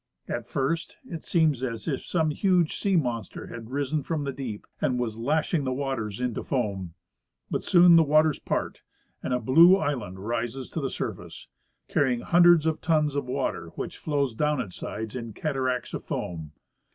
At 0.27 0.47
first 0.47 0.97
it 1.05 1.21
seems 1.21 1.63
as 1.63 1.87
if 1.87 2.03
some 2.03 2.31
huge 2.31 2.75
sea 2.75 2.95
monster 2.95 3.45
had 3.53 3.69
risen 3.69 4.01
from 4.01 4.23
the 4.23 4.33
deep 4.33 4.65
and 4.81 4.97
was 4.97 5.19
lashing 5.19 5.63
the 5.63 5.71
waters 5.71 6.19
into 6.19 6.41
foam; 6.41 6.95
but 7.51 7.61
soon 7.61 7.97
the 7.97 8.03
waters 8.03 8.39
part, 8.39 8.81
and 9.21 9.31
a 9.31 9.39
blue 9.39 9.77
island 9.77 10.17
rises 10.17 10.69
to 10.69 10.81
the 10.81 10.89
surface, 10.89 11.49
carrying 11.87 12.21
hundreds 12.21 12.65
of 12.65 12.81
tons 12.81 13.13
of 13.13 13.27
water, 13.27 13.67
which 13.75 13.99
flows 13.99 14.33
down 14.33 14.59
its 14.59 14.75
sides 14.75 15.15
in 15.15 15.33
cataracts 15.33 15.93
of 15.93 16.03
foam. 16.03 16.53